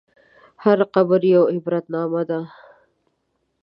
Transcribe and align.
هر 0.63 0.79
قبر 0.93 1.21
یوه 1.33 1.45
عبرتنامه 1.55 2.21
ده. 2.29 2.39